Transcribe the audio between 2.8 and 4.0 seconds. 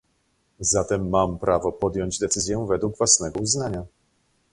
własnego uznania